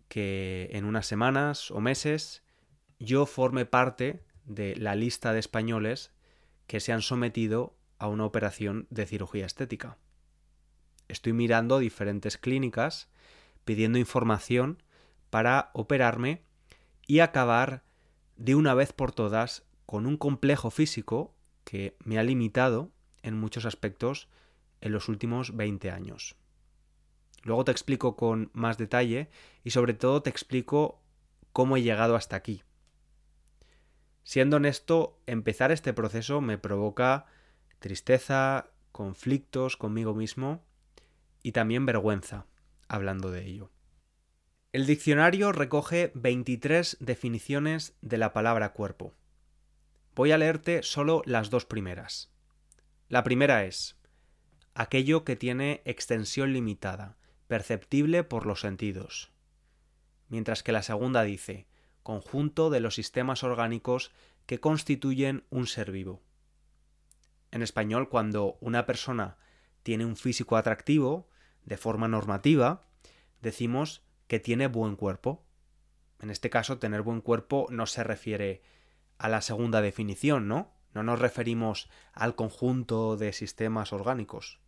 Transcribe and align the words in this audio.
que 0.07 0.69
en 0.73 0.85
unas 0.85 1.07
semanas 1.07 1.71
o 1.71 1.79
meses 1.79 2.43
yo 2.99 3.25
forme 3.25 3.66
parte 3.66 4.23
de 4.45 4.75
la 4.75 4.95
lista 4.95 5.33
de 5.33 5.39
españoles 5.39 6.11
que 6.67 6.79
se 6.79 6.93
han 6.93 7.01
sometido 7.01 7.75
a 7.97 8.07
una 8.07 8.25
operación 8.25 8.88
de 8.91 9.07
cirugía 9.07 9.45
estética. 9.45 9.97
Estoy 11.07 11.34
mirando 11.34 11.79
diferentes 11.79 12.38
clínicas 12.38 13.09
pidiendo 13.66 13.97
información 13.97 14.81
para 15.31 15.72
operarme 15.73 16.44
y 17.07 17.19
acabar 17.19 17.84
de 18.35 18.53
una 18.53 18.75
vez 18.75 18.94
por 18.94 19.11
todas 19.11 19.63
con 19.88 20.05
un 20.05 20.17
complejo 20.17 20.69
físico 20.69 21.34
que 21.63 21.97
me 22.03 22.19
ha 22.19 22.23
limitado 22.23 22.91
en 23.23 23.35
muchos 23.35 23.66
aspectos 23.66 24.28
en 24.81 24.91
los 24.91 25.09
últimos 25.09 25.56
20 25.56 25.91
años. 25.91 26.35
Luego 27.44 27.66
te 27.66 27.72
explico 27.72 28.16
con 28.16 28.50
más 28.53 28.78
detalle 28.78 29.29
y 29.63 29.72
sobre 29.72 29.94
todo 29.94 30.22
te 30.22 30.29
explico 30.29 31.01
cómo 31.53 31.78
he 31.78 31.81
llegado 31.81 32.16
hasta 32.16 32.35
aquí. 32.35 32.63
Siendo 34.23 34.57
honesto, 34.57 35.19
empezar 35.25 35.72
este 35.72 35.94
proceso 35.94 36.41
me 36.41 36.57
provoca 36.57 37.25
tristeza, 37.79 38.69
conflictos 38.91 39.78
conmigo 39.78 40.13
mismo 40.13 40.63
y 41.41 41.53
también 41.53 41.85
vergüenza 41.85 42.46
hablando 42.88 43.31
de 43.31 43.46
ello. 43.46 43.72
El 44.72 44.85
diccionario 44.85 45.51
recoge 45.51 46.11
23 46.13 46.97
definiciones 47.00 47.97
de 48.01 48.17
la 48.17 48.34
palabra 48.34 48.73
cuerpo. 48.73 49.16
Voy 50.13 50.31
a 50.31 50.38
leerte 50.38 50.84
solo 50.84 51.23
las 51.25 51.50
dos 51.50 51.66
primeras. 51.66 52.31
La 53.07 53.23
primera 53.23 53.66
es 53.66 53.98
aquello 54.79 55.25
que 55.25 55.35
tiene 55.35 55.81
extensión 55.84 56.53
limitada, 56.53 57.17
perceptible 57.47 58.23
por 58.23 58.45
los 58.45 58.62
sentidos. 58.62 59.29
Mientras 60.29 60.63
que 60.63 60.72
la 60.72 60.84
segunda 60.84 61.23
dice 61.23 61.67
conjunto 62.01 62.69
de 62.69 62.79
los 62.79 62.95
sistemas 62.95 63.44
orgánicos 63.44 64.13
que 64.45 64.62
constituyen 64.62 65.44
un 65.50 65.67
ser 65.67 65.91
vivo. 65.91 66.22
En 67.51 67.62
español, 67.62 68.07
cuando 68.07 68.57
una 68.62 68.85
persona 68.85 69.35
tiene 69.84 70.06
un 70.06 70.16
físico 70.16 70.56
atractivo, 70.56 71.28
de 71.66 71.75
forma 71.75 72.07
normativa, 72.07 72.88
decimos 73.41 74.01
que 74.28 74.40
tiene 74.40 74.67
buen 74.67 74.96
cuerpo. 74.96 75.44
En 76.22 76.29
este 76.29 76.50
caso, 76.50 76.79
tener 76.79 77.01
buen 77.01 77.19
cuerpo 77.19 77.67
no 77.69 77.85
se 77.85 78.06
refiere 78.06 78.61
a 79.17 79.28
la 79.28 79.41
segunda 79.41 79.81
definición, 79.81 80.47
¿no? 80.47 80.72
No 80.94 81.03
nos 81.03 81.19
referimos 81.19 81.90
al 82.13 82.35
conjunto 82.35 83.17
de 83.17 83.34
sistemas 83.34 83.91
orgánicos. 83.91 84.61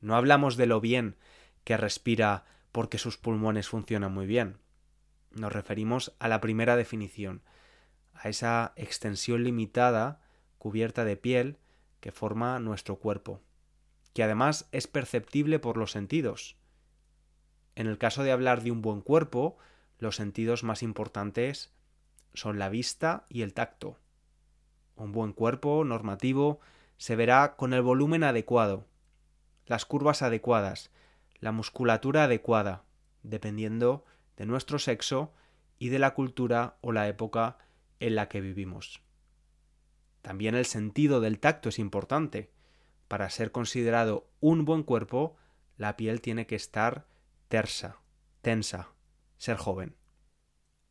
No 0.00 0.16
hablamos 0.16 0.56
de 0.56 0.66
lo 0.66 0.80
bien 0.80 1.16
que 1.64 1.76
respira 1.76 2.44
porque 2.72 2.98
sus 2.98 3.16
pulmones 3.16 3.68
funcionan 3.68 4.12
muy 4.12 4.26
bien. 4.26 4.58
Nos 5.30 5.52
referimos 5.52 6.14
a 6.18 6.28
la 6.28 6.40
primera 6.40 6.76
definición, 6.76 7.42
a 8.14 8.28
esa 8.28 8.72
extensión 8.76 9.44
limitada 9.44 10.20
cubierta 10.58 11.04
de 11.04 11.16
piel 11.16 11.58
que 12.00 12.12
forma 12.12 12.58
nuestro 12.58 12.96
cuerpo, 12.96 13.42
que 14.14 14.22
además 14.22 14.68
es 14.72 14.86
perceptible 14.86 15.58
por 15.58 15.76
los 15.76 15.92
sentidos. 15.92 16.56
En 17.74 17.86
el 17.86 17.98
caso 17.98 18.22
de 18.22 18.32
hablar 18.32 18.62
de 18.62 18.70
un 18.70 18.82
buen 18.82 19.00
cuerpo, 19.00 19.58
los 19.98 20.16
sentidos 20.16 20.64
más 20.64 20.82
importantes 20.82 21.72
son 22.34 22.58
la 22.58 22.68
vista 22.68 23.24
y 23.28 23.42
el 23.42 23.54
tacto. 23.54 23.98
Un 24.96 25.12
buen 25.12 25.32
cuerpo 25.32 25.84
normativo 25.84 26.60
se 26.96 27.16
verá 27.16 27.56
con 27.56 27.72
el 27.72 27.82
volumen 27.82 28.24
adecuado, 28.24 28.86
las 29.68 29.84
curvas 29.84 30.22
adecuadas, 30.22 30.90
la 31.40 31.52
musculatura 31.52 32.24
adecuada, 32.24 32.84
dependiendo 33.22 34.04
de 34.36 34.46
nuestro 34.46 34.78
sexo 34.78 35.34
y 35.78 35.90
de 35.90 35.98
la 35.98 36.14
cultura 36.14 36.78
o 36.80 36.90
la 36.90 37.06
época 37.06 37.58
en 38.00 38.14
la 38.14 38.28
que 38.28 38.40
vivimos. 38.40 39.02
También 40.22 40.54
el 40.54 40.64
sentido 40.64 41.20
del 41.20 41.38
tacto 41.38 41.68
es 41.68 41.78
importante. 41.78 42.50
Para 43.08 43.30
ser 43.30 43.52
considerado 43.52 44.28
un 44.40 44.64
buen 44.64 44.82
cuerpo, 44.82 45.36
la 45.76 45.96
piel 45.96 46.20
tiene 46.20 46.46
que 46.46 46.56
estar 46.56 47.06
tersa, 47.48 47.98
tensa, 48.40 48.88
ser 49.36 49.56
joven. 49.56 49.96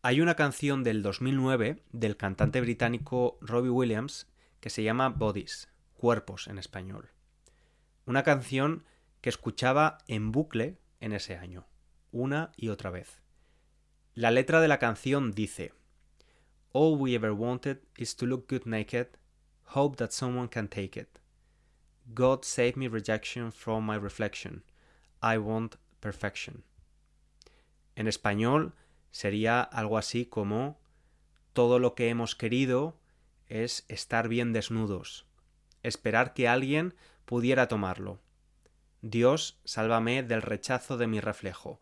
Hay 0.04 0.22
una 0.22 0.36
canción 0.36 0.84
del 0.84 1.01
2009 1.01 1.84
del 1.92 2.16
cantante 2.16 2.62
británico 2.62 3.40
Robbie 3.42 3.72
Williams 3.72 4.28
que 4.60 4.69
se 4.69 4.84
llama 4.84 5.10
Bodies, 5.10 5.69
cuerpos 5.96 6.48
en 6.48 6.60
español 6.60 7.17
una 8.07 8.24
canción 8.24 8.86
que 9.21 9.30
escuchaba 9.30 9.98
en 10.07 10.31
bucle 10.31 10.80
en 11.01 11.12
ese 11.12 11.36
año, 11.36 11.68
una 12.12 12.51
y 12.56 12.69
otra 12.69 12.89
vez. 12.89 13.21
La 14.13 14.31
letra 14.31 14.62
de 14.62 14.69
la 14.69 14.80
canción 14.80 15.33
dice 15.33 15.74
All 16.71 16.98
we 16.98 17.13
ever 17.13 17.31
wanted 17.31 17.80
is 17.98 18.15
to 18.15 18.25
look 18.25 18.50
good 18.50 18.65
naked, 18.65 19.07
hope 19.75 19.98
that 19.98 20.12
someone 20.12 20.48
can 20.48 20.69
take 20.69 20.98
it. 20.98 21.19
God 22.13 22.45
save 22.45 22.77
me 22.77 22.88
rejection 22.88 23.51
from 23.51 23.86
my 23.86 23.98
reflection. 23.98 24.63
I 25.21 25.38
want 25.38 25.75
perfection. 26.00 26.63
En 27.95 28.07
español 28.07 28.74
sería 29.12 29.62
algo 29.62 29.98
así 29.98 30.25
como 30.25 30.80
todo 31.51 31.77
lo 31.77 31.94
que 31.94 32.07
hemos 32.07 32.36
querido 32.36 32.98
es 33.48 33.86
estar 33.89 34.30
bien 34.30 34.53
desnudos, 34.53 35.25
esperar 35.83 36.33
que 36.33 36.48
alguien 36.48 36.94
pudiera 37.27 37.68
tomarlo. 37.68 38.21
Dios, 39.01 39.59
sálvame 39.65 40.24
del 40.24 40.41
rechazo 40.41 40.97
de 40.97 41.07
mi 41.07 41.19
reflejo. 41.19 41.81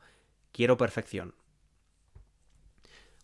Quiero 0.51 0.75
perfección. 0.75 1.35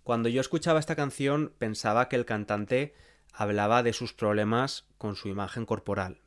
Cuando 0.04 0.30
yo 0.30 0.40
escuchaba 0.40 0.80
esta 0.80 0.96
canción 0.96 1.52
pensaba 1.58 2.10
que 2.10 2.16
el 2.16 2.26
cantante 2.26 2.94
hablaba 3.34 3.82
de 3.82 3.92
sus 3.92 4.14
problemas 4.14 4.86
con 5.00 5.16
su 5.16 5.30
imagen 5.30 5.66
corporal, 5.66 6.22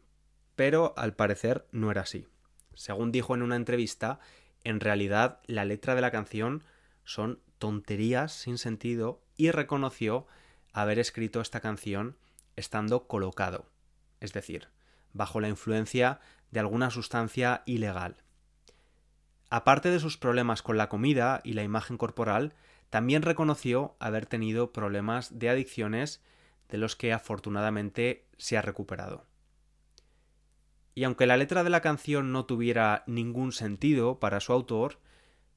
pero 0.56 0.94
al 0.96 1.14
parecer 1.14 1.67
no 1.70 1.93
era 1.93 2.00
así. 2.02 2.26
Según 2.75 3.12
dijo 3.12 3.37
en 3.37 3.43
una 3.43 3.56
entrevista, 3.56 4.19
en 4.64 4.81
realidad 4.81 5.43
la 5.46 5.64
letra 5.64 5.94
de 5.94 6.00
la 6.00 6.11
canción 6.11 6.64
son 7.05 7.41
tonterías 7.58 8.32
sin 8.32 8.58
sentido 8.58 9.23
y 9.37 9.52
reconoció 9.52 10.26
haber 10.73 10.99
escrito 10.99 11.41
esta 11.41 11.61
canción 11.61 12.17
estando 12.56 13.06
colocado, 13.06 13.70
es 14.19 14.32
decir, 14.32 14.74
bajo 15.15 15.41
la 15.41 15.49
influencia 15.49 16.21
de 16.51 16.61
alguna 16.61 16.91
sustancia 16.91 17.63
ilegal. 17.65 18.23
Aparte 19.49 19.91
de 19.91 20.01
sus 20.01 20.19
problemas 20.19 20.63
con 20.63 20.77
la 20.77 20.89
comida 20.89 21.41
y 21.45 21.55
la 21.55 21.63
imagen 21.63 21.97
corporal, 21.97 22.55
también 22.91 23.23
reconoció 23.23 23.97
haber 23.99 24.27
tenido 24.27 24.73
problemas 24.73 25.39
de 25.39 25.49
adicciones 25.49 26.23
de 26.69 26.79
los 26.79 26.97
que 26.97 27.13
afortunadamente 27.13 28.27
se 28.37 28.59
ha 28.59 28.63
recuperado. 28.63 29.27
Y 30.95 31.05
aunque 31.05 31.27
la 31.27 31.37
letra 31.37 31.65
de 31.65 31.71
la 31.71 31.81
canción 31.81 32.33
no 32.33 32.47
tuviera 32.47 33.03
ningún 33.07 33.53
sentido 33.53 34.21
para 34.21 34.41
su 34.41 34.53
autor, 34.53 35.01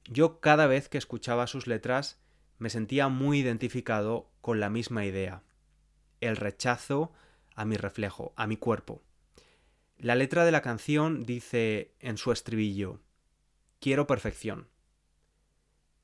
yo 0.04 0.40
cada 0.40 0.66
vez 0.66 0.88
que 0.88 0.98
escuchaba 0.98 1.46
sus 1.46 1.66
letras 1.66 2.20
me 2.58 2.70
sentía 2.70 3.08
muy 3.08 3.38
identificado 3.38 4.30
con 4.40 4.58
la 4.58 4.68
misma 4.68 5.04
idea, 5.04 5.42
el 6.20 6.36
rechazo 6.36 7.12
a 7.54 7.64
mi 7.64 7.76
reflejo, 7.76 8.32
a 8.36 8.46
mi 8.46 8.56
cuerpo. 8.56 9.02
La 10.00 10.14
letra 10.14 10.44
de 10.44 10.52
la 10.52 10.62
canción 10.62 11.24
dice 11.24 11.92
en 11.98 12.18
su 12.18 12.30
estribillo, 12.30 13.00
quiero 13.80 14.06
perfección. 14.06 14.68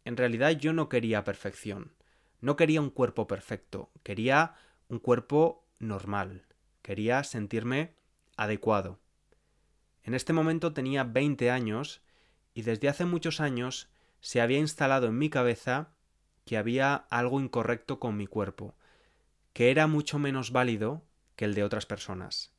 En 0.04 0.16
realidad 0.16 0.50
yo 0.50 0.72
no 0.72 0.88
quería 0.88 1.22
perfección, 1.22 1.92
no 2.40 2.56
quería 2.56 2.80
un 2.80 2.90
cuerpo 2.90 3.28
perfecto, 3.28 3.92
quería 4.02 4.56
un 4.88 4.98
cuerpo 4.98 5.64
normal, 5.78 6.44
quería 6.82 7.22
sentirme 7.22 7.94
adecuado. 8.36 8.98
En 10.02 10.14
este 10.14 10.32
momento 10.32 10.72
tenía 10.72 11.04
20 11.04 11.52
años 11.52 12.02
y 12.52 12.62
desde 12.62 12.88
hace 12.88 13.04
muchos 13.04 13.38
años 13.38 13.90
se 14.18 14.40
había 14.40 14.58
instalado 14.58 15.06
en 15.06 15.18
mi 15.18 15.30
cabeza 15.30 15.94
que 16.44 16.56
había 16.56 16.96
algo 17.10 17.40
incorrecto 17.40 18.00
con 18.00 18.16
mi 18.16 18.26
cuerpo, 18.26 18.74
que 19.52 19.70
era 19.70 19.86
mucho 19.86 20.18
menos 20.18 20.50
válido 20.50 21.04
que 21.36 21.44
el 21.44 21.54
de 21.54 21.62
otras 21.62 21.86
personas. 21.86 22.53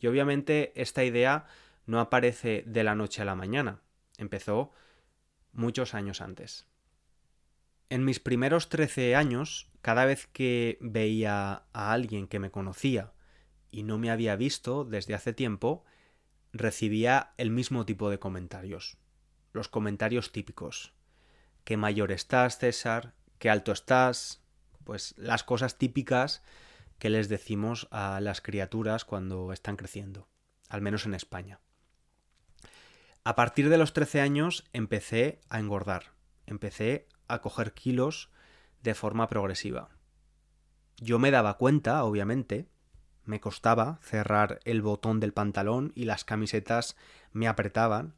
Y 0.00 0.06
obviamente 0.06 0.72
esta 0.74 1.04
idea 1.04 1.46
no 1.86 2.00
aparece 2.00 2.64
de 2.66 2.84
la 2.84 2.94
noche 2.94 3.22
a 3.22 3.26
la 3.26 3.34
mañana, 3.34 3.82
empezó 4.18 4.72
muchos 5.52 5.94
años 5.94 6.20
antes. 6.20 6.66
En 7.90 8.04
mis 8.04 8.20
primeros 8.20 8.68
13 8.68 9.16
años, 9.16 9.68
cada 9.82 10.04
vez 10.04 10.28
que 10.32 10.78
veía 10.80 11.64
a 11.72 11.92
alguien 11.92 12.28
que 12.28 12.38
me 12.38 12.50
conocía 12.50 13.12
y 13.70 13.82
no 13.82 13.98
me 13.98 14.10
había 14.10 14.36
visto 14.36 14.84
desde 14.84 15.14
hace 15.14 15.32
tiempo, 15.32 15.84
recibía 16.52 17.32
el 17.36 17.50
mismo 17.50 17.84
tipo 17.84 18.10
de 18.10 18.18
comentarios. 18.18 18.96
Los 19.52 19.68
comentarios 19.68 20.32
típicos. 20.32 20.92
¿Qué 21.64 21.76
mayor 21.76 22.12
estás, 22.12 22.58
César? 22.58 23.14
¿Qué 23.38 23.50
alto 23.50 23.72
estás? 23.72 24.42
Pues 24.84 25.14
las 25.18 25.44
cosas 25.44 25.76
típicas 25.76 26.42
que 27.00 27.10
les 27.10 27.28
decimos 27.28 27.88
a 27.90 28.20
las 28.20 28.40
criaturas 28.40 29.04
cuando 29.04 29.52
están 29.52 29.76
creciendo, 29.76 30.28
al 30.68 30.82
menos 30.82 31.06
en 31.06 31.14
España. 31.14 31.58
A 33.24 33.34
partir 33.34 33.68
de 33.68 33.78
los 33.78 33.92
13 33.92 34.20
años 34.20 34.68
empecé 34.72 35.40
a 35.48 35.58
engordar, 35.58 36.12
empecé 36.46 37.08
a 37.26 37.40
coger 37.40 37.72
kilos 37.72 38.30
de 38.82 38.94
forma 38.94 39.28
progresiva. 39.28 39.90
Yo 40.98 41.18
me 41.18 41.30
daba 41.30 41.56
cuenta, 41.56 42.04
obviamente, 42.04 42.68
me 43.24 43.40
costaba 43.40 43.98
cerrar 44.02 44.60
el 44.64 44.82
botón 44.82 45.20
del 45.20 45.32
pantalón 45.32 45.92
y 45.94 46.04
las 46.04 46.24
camisetas 46.24 46.96
me 47.32 47.48
apretaban, 47.48 48.14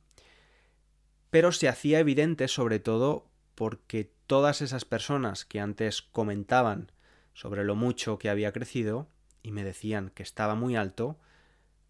pero 1.31 1.53
se 1.53 1.69
hacía 1.69 2.01
evidente 2.01 2.49
sobre 2.49 2.79
todo 2.79 3.31
porque 3.55 4.13
todas 4.27 4.63
esas 4.63 4.85
personas 4.85 5.45
que 5.45 5.61
antes 5.61 6.03
comentaban 6.03 6.92
sobre 7.35 7.65
lo 7.65 7.75
mucho 7.75 8.19
que 8.19 8.31
había 8.31 8.53
crecido 8.53 9.09
y 9.43 9.53
me 9.53 9.65
decían 9.65 10.11
que 10.15 10.23
estaba 10.23 10.55
muy 10.55 10.77
alto, 10.77 11.19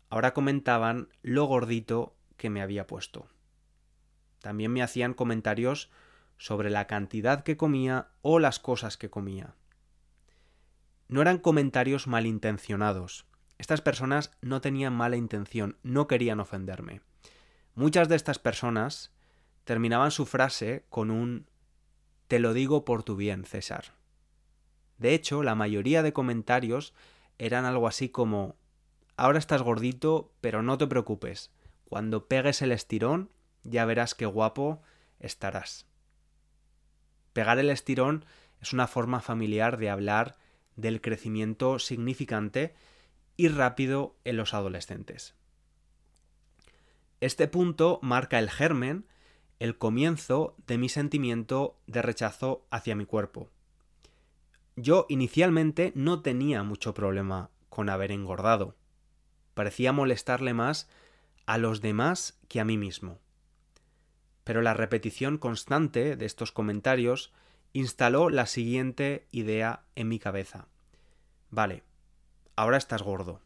ahora 0.08 0.34
comentaban 0.34 1.08
lo 1.22 1.44
gordito 1.44 2.14
que 2.36 2.50
me 2.50 2.62
había 2.62 2.86
puesto. 2.86 3.28
También 4.40 4.72
me 4.72 4.82
hacían 4.82 5.14
comentarios 5.14 5.90
sobre 6.36 6.70
la 6.70 6.86
cantidad 6.86 7.44
que 7.44 7.56
comía 7.56 8.08
o 8.22 8.38
las 8.38 8.58
cosas 8.58 8.96
que 8.96 9.10
comía. 9.10 9.54
No 11.08 11.22
eran 11.22 11.38
comentarios 11.38 12.06
malintencionados. 12.06 13.26
Estas 13.58 13.80
personas 13.80 14.32
no 14.40 14.60
tenían 14.60 14.92
mala 14.92 15.16
intención, 15.16 15.76
no 15.82 16.08
querían 16.08 16.40
ofenderme. 16.40 17.00
Muchas 17.74 18.08
de 18.08 18.16
estas 18.16 18.38
personas 18.38 19.12
terminaban 19.64 20.10
su 20.10 20.26
frase 20.26 20.84
con 20.88 21.10
un 21.10 21.46
Te 22.26 22.38
lo 22.38 22.54
digo 22.54 22.84
por 22.84 23.02
tu 23.04 23.14
bien, 23.14 23.44
César. 23.44 23.94
De 25.02 25.14
hecho, 25.14 25.42
la 25.42 25.56
mayoría 25.56 26.04
de 26.04 26.12
comentarios 26.12 26.94
eran 27.36 27.64
algo 27.64 27.88
así 27.88 28.08
como 28.08 28.54
Ahora 29.16 29.40
estás 29.40 29.60
gordito, 29.60 30.32
pero 30.40 30.62
no 30.62 30.78
te 30.78 30.86
preocupes. 30.86 31.50
Cuando 31.88 32.28
pegues 32.28 32.62
el 32.62 32.70
estirón, 32.70 33.28
ya 33.64 33.84
verás 33.84 34.14
qué 34.14 34.26
guapo 34.26 34.80
estarás. 35.18 35.86
Pegar 37.32 37.58
el 37.58 37.70
estirón 37.70 38.24
es 38.60 38.72
una 38.72 38.86
forma 38.86 39.20
familiar 39.20 39.76
de 39.76 39.90
hablar 39.90 40.36
del 40.76 41.00
crecimiento 41.00 41.80
significante 41.80 42.72
y 43.36 43.48
rápido 43.48 44.14
en 44.22 44.36
los 44.36 44.54
adolescentes. 44.54 45.34
Este 47.20 47.48
punto 47.48 47.98
marca 48.02 48.38
el 48.38 48.50
germen, 48.50 49.06
el 49.58 49.76
comienzo 49.78 50.54
de 50.68 50.78
mi 50.78 50.88
sentimiento 50.88 51.76
de 51.88 52.02
rechazo 52.02 52.64
hacia 52.70 52.94
mi 52.94 53.04
cuerpo. 53.04 53.51
Yo 54.76 55.06
inicialmente 55.08 55.92
no 55.94 56.22
tenía 56.22 56.62
mucho 56.62 56.94
problema 56.94 57.50
con 57.68 57.88
haber 57.88 58.10
engordado. 58.10 58.74
Parecía 59.54 59.92
molestarle 59.92 60.54
más 60.54 60.88
a 61.46 61.58
los 61.58 61.80
demás 61.80 62.38
que 62.48 62.60
a 62.60 62.64
mí 62.64 62.78
mismo. 62.78 63.18
Pero 64.44 64.62
la 64.62 64.74
repetición 64.74 65.38
constante 65.38 66.16
de 66.16 66.24
estos 66.24 66.52
comentarios 66.52 67.32
instaló 67.72 68.30
la 68.30 68.46
siguiente 68.46 69.26
idea 69.30 69.84
en 69.94 70.08
mi 70.08 70.18
cabeza. 70.18 70.66
Vale, 71.50 71.82
ahora 72.56 72.78
estás 72.78 73.02
gordo. 73.02 73.40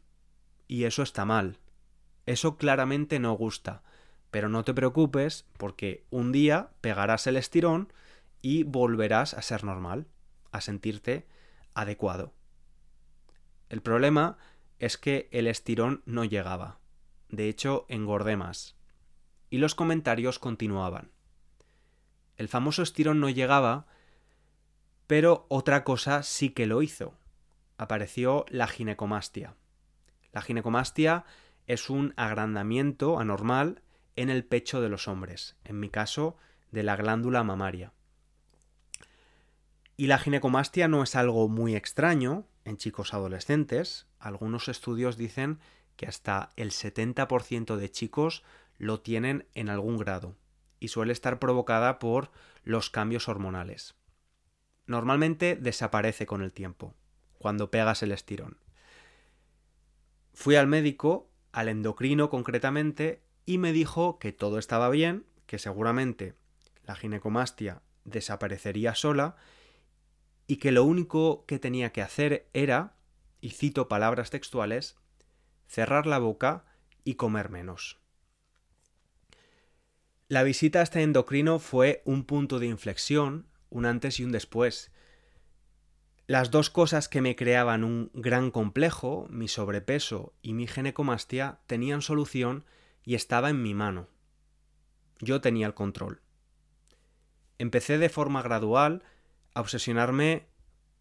Y 0.67 0.85
eso 0.85 1.03
está 1.03 1.25
mal. 1.25 1.57
Eso 2.25 2.57
claramente 2.57 3.19
no 3.19 3.33
gusta. 3.33 3.83
Pero 4.31 4.49
no 4.49 4.63
te 4.63 4.73
preocupes 4.73 5.45
porque 5.57 6.05
un 6.09 6.31
día 6.31 6.69
pegarás 6.81 7.27
el 7.27 7.37
estirón 7.37 7.91
y 8.41 8.63
volverás 8.63 9.33
a 9.33 9.41
ser 9.41 9.63
normal, 9.63 10.07
a 10.57 10.61
sentirte 10.61 11.27
adecuado. 11.73 12.33
El 13.69 13.81
problema 13.81 14.37
es 14.79 14.97
que 14.97 15.27
el 15.31 15.47
estirón 15.47 16.03
no 16.05 16.23
llegaba. 16.25 16.79
De 17.29 17.49
hecho, 17.49 17.85
engordé 17.89 18.37
más. 18.37 18.75
Y 19.49 19.57
los 19.57 19.75
comentarios 19.75 20.39
continuaban. 20.39 21.11
El 22.37 22.47
famoso 22.47 22.83
estirón 22.83 23.19
no 23.19 23.29
llegaba 23.29 23.87
pero 25.07 25.45
otra 25.47 25.85
cosa 25.85 26.21
sí 26.21 26.49
que 26.49 26.67
lo 26.67 26.81
hizo. 26.81 27.15
Apareció 27.77 28.45
la 28.49 28.67
ginecomastia. 28.67 29.55
La 30.33 30.41
ginecomastia 30.41 31.25
es 31.65 31.89
un 31.89 32.13
agrandamiento 32.17 33.17
anormal 33.17 33.81
en 34.15 34.29
el 34.29 34.43
pecho 34.43 34.81
de 34.81 34.89
los 34.89 35.07
hombres, 35.07 35.55
en 35.63 35.79
mi 35.79 35.89
caso, 35.89 36.37
de 36.71 36.83
la 36.83 36.97
glándula 36.97 37.43
mamaria. 37.43 37.93
Y 39.97 40.07
la 40.07 40.19
ginecomastia 40.19 40.87
no 40.87 41.03
es 41.03 41.15
algo 41.15 41.49
muy 41.49 41.75
extraño 41.75 42.47
en 42.63 42.77
chicos 42.77 43.13
adolescentes. 43.13 44.07
Algunos 44.19 44.69
estudios 44.69 45.17
dicen 45.17 45.59
que 45.97 46.07
hasta 46.07 46.51
el 46.55 46.71
70% 46.71 47.75
de 47.75 47.91
chicos 47.91 48.43
lo 48.77 49.01
tienen 49.01 49.47
en 49.55 49.69
algún 49.69 49.97
grado 49.97 50.37
y 50.79 50.87
suele 50.87 51.11
estar 51.11 51.39
provocada 51.39 51.97
por 51.97 52.31
los 52.63 52.89
cambios 52.89 53.27
hormonales 53.27 53.97
normalmente 54.87 55.55
desaparece 55.55 56.25
con 56.25 56.41
el 56.41 56.53
tiempo, 56.53 56.95
cuando 57.37 57.69
pegas 57.69 58.01
el 58.01 58.13
estirón. 58.13 58.57
Fui 60.33 60.55
al 60.55 60.67
médico, 60.67 61.29
al 61.51 61.67
endocrino 61.67 62.29
concretamente, 62.29 63.21
y 63.45 63.57
me 63.57 63.73
dijo 63.73 64.17
que 64.17 64.31
todo 64.31 64.57
estaba 64.57 64.89
bien, 64.89 65.25
que 65.45 65.59
seguramente 65.59 66.35
la 66.83 66.95
ginecomastia 66.95 67.81
desaparecería 68.05 68.95
sola 68.95 69.35
y 70.47 70.57
que 70.57 70.71
lo 70.71 70.83
único 70.83 71.45
que 71.45 71.59
tenía 71.59 71.91
que 71.91 72.01
hacer 72.01 72.47
era, 72.53 72.95
y 73.41 73.51
cito 73.51 73.87
palabras 73.87 74.29
textuales, 74.29 74.95
cerrar 75.67 76.07
la 76.07 76.17
boca 76.17 76.65
y 77.03 77.15
comer 77.15 77.49
menos. 77.49 77.99
La 80.29 80.43
visita 80.43 80.79
a 80.79 80.83
este 80.83 81.03
endocrino 81.03 81.59
fue 81.59 82.01
un 82.05 82.25
punto 82.25 82.59
de 82.59 82.67
inflexión 82.67 83.47
un 83.69 83.85
antes 83.85 84.19
y 84.19 84.23
un 84.23 84.31
después. 84.31 84.91
Las 86.25 86.51
dos 86.51 86.69
cosas 86.69 87.07
que 87.07 87.21
me 87.21 87.35
creaban 87.35 87.83
un 87.83 88.11
gran 88.13 88.51
complejo, 88.51 89.27
mi 89.29 89.47
sobrepeso 89.47 90.33
y 90.41 90.53
mi 90.53 90.67
ginecomastia, 90.67 91.59
tenían 91.67 92.01
solución 92.01 92.65
y 93.03 93.15
estaba 93.15 93.49
en 93.49 93.61
mi 93.61 93.73
mano. 93.73 94.09
Yo 95.19 95.41
tenía 95.41 95.67
el 95.67 95.73
control. 95.73 96.21
Empecé 97.57 97.97
de 97.97 98.09
forma 98.09 98.41
gradual 98.41 99.03
a 99.57 99.61
obsesionarme 99.61 100.45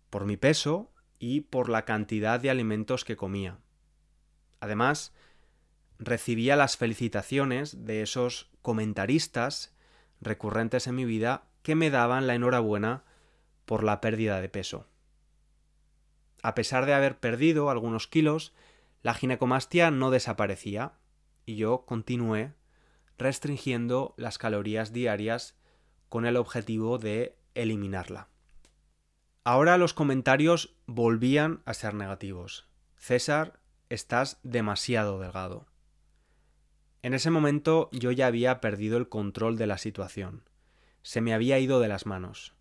por 0.09 0.25
mi 0.25 0.39
peso 0.39 0.91
y 1.19 1.43
por 1.43 1.69
la 1.69 1.85
cantidad 1.85 2.41
de 2.41 2.49
alimentos 2.49 3.05
que 3.05 3.15
comía. 3.15 3.59
Además, 4.61 5.13
recibía 5.99 6.57
las 6.57 6.79
felicitaciones 6.79 7.85
de 7.85 8.01
esos 8.01 8.51
comentaristas 8.63 9.77
recurrentes 10.23 10.87
en 10.87 10.95
mi 10.95 11.05
vida 11.05 11.45
que 11.63 11.75
me 11.75 11.91
daban 11.91 12.27
la 12.27 12.35
enhorabuena 12.35 13.05
por 13.67 13.85
la 13.85 14.01
pérdida 14.01 14.41
de 14.41 14.49
peso. 14.49 14.87
A 16.43 16.55
pesar 16.55 16.87
de 16.87 16.95
haber 16.95 17.19
perdido 17.19 17.69
algunos 17.69 18.07
kilos, 18.07 18.55
la 19.03 19.13
ginecomastia 19.13 19.91
no 19.91 20.11
desaparecía 20.11 20.95
y 21.45 21.57
yo 21.57 21.85
continué 21.85 22.55
restringiendo 23.19 24.15
las 24.17 24.39
calorías 24.39 24.95
diarias 24.95 25.59
con 26.09 26.25
el 26.25 26.39
objetivo 26.39 26.97
de 26.97 27.37
eliminarla. 27.55 28.31
Ahora 29.49 29.79
los 29.79 29.95
comentarios 29.95 30.75
volvían 30.87 31.63
a 31.67 31.73
ser 31.73 31.95
negativos. 31.95 32.67
César, 32.97 33.61
estás 33.89 34.41
demasiado 34.43 35.21
delgado. 35.21 35.69
En 37.03 37.15
ese 37.15 37.31
momento 37.31 37.89
yo 37.93 38.11
ya 38.11 38.27
había 38.27 38.61
perdido 38.61 38.99
el 38.99 39.09
control 39.09 39.57
de 39.57 39.69
la 39.69 39.79
situación. 39.79 40.43
Se 41.03 41.21
me 41.21 41.33
había 41.33 41.61
ido 41.61 41.79
de 41.79 41.87
las 41.87 42.07
manos. 42.07 42.57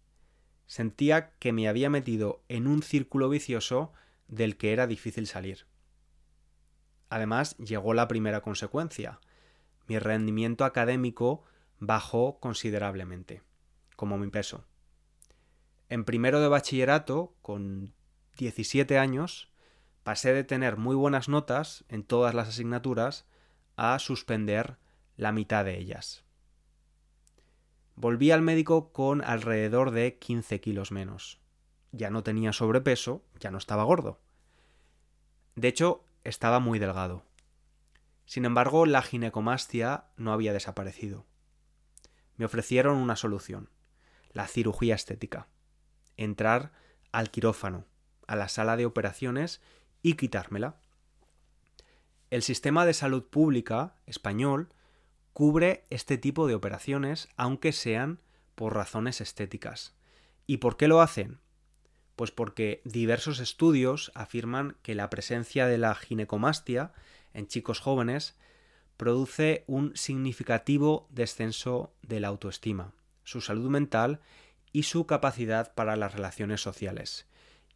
Sentía 0.68 1.32
que 1.40 1.52
me 1.54 1.68
había 1.68 1.90
metido 1.90 2.44
en 2.50 2.68
un 2.68 2.84
círculo 2.84 3.30
vicioso 3.30 3.92
del 4.28 4.56
que 4.56 4.72
era 4.72 4.86
difícil 4.86 5.26
salir. 5.26 5.66
Además, 7.10 7.58
llegó 7.58 7.96
la 7.96 8.08
primera 8.08 8.42
consecuencia. 8.42 9.20
Mi 9.88 9.98
rendimiento 9.98 10.66
académico 10.66 11.46
bajó 11.80 12.40
considerablemente, 12.40 13.42
como 13.96 14.20
mi 14.20 14.28
peso. 14.28 14.68
En 15.90 16.04
primero 16.04 16.40
de 16.42 16.48
bachillerato, 16.48 17.36
con 17.42 17.94
17 18.38 18.98
años, 18.98 19.52
pasé 20.04 20.34
de 20.34 20.44
tener 20.44 20.78
muy 20.78 20.96
buenas 20.96 21.30
notas 21.30 21.86
en 21.90 22.04
todas 22.04 22.34
las 22.34 22.50
asignaturas 22.50 23.26
a 23.76 23.98
suspender 24.00 24.78
la 25.16 25.32
mitad 25.32 25.66
de 25.66 25.78
ellas. 25.78 26.24
Volví 27.96 28.32
al 28.32 28.42
médico 28.42 28.92
con 28.92 29.24
alrededor 29.24 29.92
de 29.92 30.18
15 30.18 30.60
kilos 30.60 30.92
menos. 30.92 31.40
Ya 31.92 32.10
no 32.10 32.24
tenía 32.24 32.52
sobrepeso, 32.52 33.24
ya 33.40 33.52
no 33.52 33.58
estaba 33.58 33.84
gordo. 33.84 34.20
De 35.56 35.70
hecho, 35.70 36.04
estaba 36.24 36.60
muy 36.60 36.80
delgado. 36.80 37.24
Sin 38.26 38.44
embargo, 38.44 38.86
la 38.86 39.02
ginecomastia 39.02 40.06
no 40.18 40.34
había 40.34 40.52
desaparecido. 40.52 41.26
Me 42.36 42.46
ofrecieron 42.46 42.98
una 42.98 43.16
solución, 43.16 43.70
la 44.34 44.48
cirugía 44.48 44.96
estética. 44.96 45.48
Entrar 46.18 46.72
al 47.12 47.32
quirófano, 47.32 47.86
a 48.28 48.36
la 48.36 48.48
sala 48.48 48.78
de 48.78 48.86
operaciones 48.86 49.62
y 50.02 50.14
quitármela. 50.14 50.76
El 52.30 52.42
sistema 52.42 52.86
de 52.86 52.94
salud 52.94 53.24
pública 53.24 53.96
español 54.06 54.70
cubre 55.34 55.84
este 55.90 56.18
tipo 56.18 56.48
de 56.48 56.56
operaciones 56.56 57.30
aunque 57.38 57.72
sean 57.72 58.20
por 58.56 58.74
razones 58.74 59.22
estéticas. 59.22 59.94
¿Y 60.48 60.58
por 60.58 60.78
qué 60.78 60.88
lo 60.88 61.02
hacen? 61.02 61.40
Pues 62.16 62.32
porque 62.32 62.82
diversos 62.86 63.40
estudios 63.40 64.12
afirman 64.16 64.78
que 64.82 64.96
la 64.96 65.10
presencia 65.10 65.68
de 65.68 65.78
la 65.78 65.94
ginecomastia 65.96 66.94
en 67.34 67.48
chicos 67.48 67.80
jóvenes 67.80 68.36
produce 68.98 69.66
un 69.68 69.96
significativo 69.96 71.08
descenso 71.10 71.94
de 72.02 72.22
la 72.22 72.30
autoestima, 72.30 72.94
su 73.24 73.42
salud 73.42 73.70
mental 73.70 74.22
y 74.76 74.84
su 74.84 75.08
capacidad 75.08 75.74
para 75.74 75.96
las 75.96 76.14
relaciones 76.14 76.60
sociales, 76.60 77.28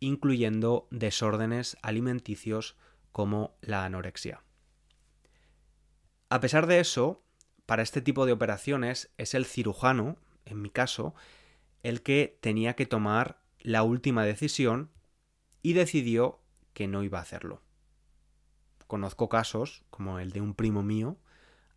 incluyendo 0.02 0.86
desórdenes 0.92 1.78
alimenticios 1.82 2.76
como 3.14 3.56
la 3.62 3.86
anorexia. 3.86 4.44
A 6.28 6.42
pesar 6.42 6.68
de 6.68 6.82
eso, 6.82 7.24
para 7.66 7.84
este 7.84 8.02
tipo 8.02 8.26
de 8.26 8.34
operaciones 8.34 9.14
es 9.18 9.34
el 9.34 9.46
cirujano, 9.46 10.18
en 10.44 10.62
mi 10.62 10.70
caso, 10.70 11.16
el 11.84 12.04
que 12.04 12.38
tenía 12.42 12.76
que 12.76 12.86
tomar 12.86 13.40
la 13.62 13.84
última 13.84 14.26
decisión 14.26 14.92
y 15.62 15.72
decidió 15.72 16.42
que 16.74 16.90
no 16.90 17.02
iba 17.02 17.20
a 17.20 17.22
hacerlo. 17.22 17.62
Conozco 18.88 19.30
casos, 19.30 19.86
como 19.90 20.20
el 20.20 20.34
de 20.34 20.42
un 20.42 20.54
primo 20.54 20.84
mío, 20.84 21.16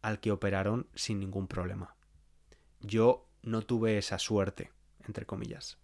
al 0.00 0.19
que 0.19 0.33
operaron 0.33 0.88
sin 0.97 1.21
ningún 1.21 1.47
problema. 1.47 1.95
Yo 2.81 3.29
no 3.43 3.62
tuve 3.62 3.99
esa 3.99 4.19
suerte, 4.19 4.73
entre 5.06 5.26
comillas. 5.26 5.78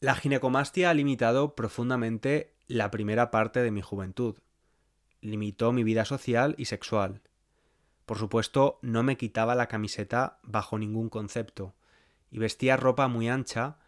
La 0.00 0.14
ginecomastia 0.14 0.90
ha 0.90 0.94
limitado 0.94 1.54
profundamente 1.54 2.54
la 2.66 2.90
primera 2.90 3.30
parte 3.30 3.62
de 3.62 3.70
mi 3.70 3.82
juventud. 3.82 4.36
Limitó 5.20 5.72
mi 5.72 5.84
vida 5.84 6.04
social 6.04 6.54
y 6.58 6.64
sexual. 6.64 7.22
Por 8.04 8.18
supuesto, 8.18 8.78
no 8.82 9.02
me 9.02 9.16
quitaba 9.16 9.54
la 9.54 9.68
camiseta 9.68 10.40
bajo 10.42 10.76
ningún 10.76 11.08
concepto, 11.08 11.74
y 12.30 12.38
vestía 12.38 12.76
ropa 12.76 13.06
muy 13.08 13.28
ancha 13.28 13.78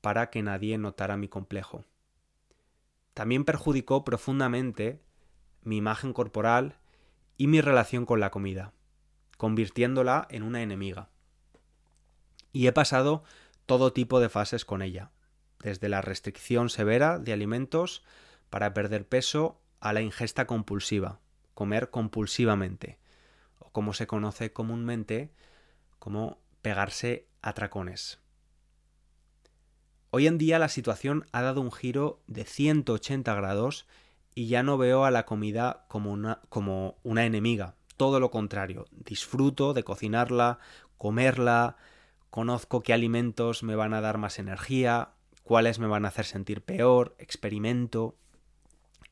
para 0.00 0.30
que 0.30 0.42
nadie 0.42 0.78
notara 0.78 1.16
mi 1.16 1.28
complejo. 1.28 1.84
También 3.14 3.44
perjudicó 3.44 4.04
profundamente 4.04 5.02
mi 5.62 5.78
imagen 5.78 6.12
corporal 6.12 6.76
y 7.36 7.46
mi 7.46 7.60
relación 7.60 8.06
con 8.06 8.20
la 8.20 8.30
comida, 8.30 8.72
convirtiéndola 9.38 10.26
en 10.30 10.42
una 10.42 10.62
enemiga. 10.62 11.08
Y 12.54 12.68
he 12.68 12.72
pasado 12.72 13.24
todo 13.66 13.92
tipo 13.92 14.20
de 14.20 14.28
fases 14.28 14.64
con 14.64 14.80
ella, 14.80 15.10
desde 15.58 15.88
la 15.88 16.00
restricción 16.00 16.70
severa 16.70 17.18
de 17.18 17.32
alimentos 17.32 18.04
para 18.48 18.72
perder 18.72 19.08
peso 19.08 19.60
a 19.80 19.92
la 19.92 20.02
ingesta 20.02 20.46
compulsiva, 20.46 21.18
comer 21.54 21.90
compulsivamente, 21.90 23.00
o 23.58 23.70
como 23.70 23.92
se 23.92 24.06
conoce 24.06 24.52
comúnmente 24.52 25.32
como 25.98 26.38
pegarse 26.62 27.26
atracones. 27.42 28.20
Hoy 30.10 30.28
en 30.28 30.38
día 30.38 30.60
la 30.60 30.68
situación 30.68 31.26
ha 31.32 31.42
dado 31.42 31.60
un 31.60 31.72
giro 31.72 32.22
de 32.28 32.44
180 32.44 33.34
grados 33.34 33.88
y 34.32 34.46
ya 34.46 34.62
no 34.62 34.78
veo 34.78 35.04
a 35.04 35.10
la 35.10 35.26
comida 35.26 35.86
como 35.88 36.12
una, 36.12 36.40
como 36.50 36.98
una 37.02 37.26
enemiga. 37.26 37.74
Todo 37.96 38.20
lo 38.20 38.30
contrario, 38.30 38.86
disfruto 38.92 39.74
de 39.74 39.82
cocinarla, 39.82 40.60
comerla, 40.98 41.78
conozco 42.34 42.82
qué 42.82 42.92
alimentos 42.92 43.62
me 43.62 43.76
van 43.76 43.94
a 43.94 44.00
dar 44.00 44.18
más 44.18 44.40
energía, 44.40 45.10
cuáles 45.44 45.78
me 45.78 45.86
van 45.86 46.04
a 46.04 46.08
hacer 46.08 46.24
sentir 46.24 46.62
peor, 46.62 47.14
experimento. 47.20 48.16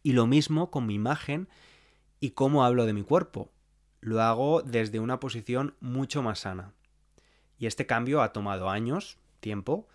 Y 0.02 0.14
lo 0.14 0.26
mismo 0.26 0.72
con 0.72 0.86
mi 0.86 0.94
imagen 0.94 1.48
y 2.18 2.30
cómo 2.30 2.64
hablo 2.64 2.84
de 2.84 2.94
mi 2.94 3.04
cuerpo. 3.04 3.52
Lo 4.00 4.20
hago 4.20 4.62
desde 4.62 4.98
una 4.98 5.20
posición 5.20 5.76
mucho 5.78 6.20
más 6.20 6.40
sana. 6.40 6.72
Y 7.58 7.66
este 7.66 7.86
cambio 7.86 8.22
ha 8.22 8.32
tomado 8.32 8.68
años, 8.68 9.18
tiempo, 9.38 9.86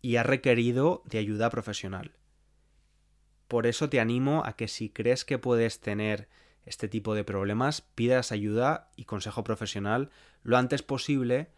y 0.00 0.16
ha 0.16 0.22
requerido 0.22 1.02
de 1.04 1.18
ayuda 1.18 1.50
profesional. 1.50 2.12
Por 3.46 3.66
eso 3.66 3.90
te 3.90 4.00
animo 4.00 4.42
a 4.46 4.54
que 4.54 4.68
si 4.68 4.88
crees 4.88 5.26
que 5.26 5.36
puedes 5.36 5.80
tener 5.80 6.30
este 6.64 6.88
tipo 6.88 7.14
de 7.14 7.24
problemas, 7.24 7.82
pidas 7.82 8.32
ayuda 8.32 8.88
y 8.96 9.04
consejo 9.04 9.44
profesional 9.44 10.08
lo 10.42 10.56
antes 10.56 10.82
posible 10.82 11.50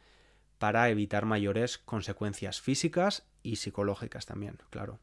para 0.62 0.88
evitar 0.90 1.26
mayores 1.26 1.76
consecuencias 1.76 2.61
físicas 2.61 3.26
y 3.42 3.57
psicológicas 3.57 4.26
también, 4.26 4.59
claro. 4.71 5.00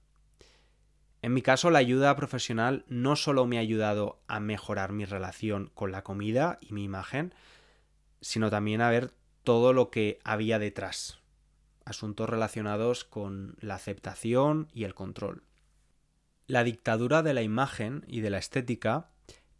En 1.22 1.34
mi 1.34 1.42
caso, 1.42 1.70
la 1.70 1.80
ayuda 1.80 2.16
profesional 2.16 2.86
no 2.88 3.18
solo 3.18 3.46
me 3.46 3.58
ha 3.58 3.60
ayudado 3.60 4.22
a 4.30 4.40
mejorar 4.40 4.94
mi 4.94 5.04
relación 5.04 5.70
con 5.76 5.92
la 5.92 6.02
comida 6.02 6.60
y 6.62 6.72
mi 6.72 6.86
imagen, 6.86 7.34
sino 8.22 8.50
también 8.50 8.80
a 8.80 8.90
ver 8.90 9.12
todo 9.44 9.74
lo 9.74 9.90
que 9.90 10.20
había 10.24 10.60
detrás, 10.60 11.20
asuntos 11.84 12.30
relacionados 12.30 13.04
con 13.04 13.58
la 13.60 13.76
aceptación 13.76 14.70
y 14.74 14.86
el 14.86 14.94
control. 14.94 15.44
La 16.48 16.64
dictadura 16.64 17.22
de 17.22 17.34
la 17.34 17.42
imagen 17.42 18.06
y 18.08 18.22
de 18.22 18.30
la 18.30 18.38
estética 18.38 19.10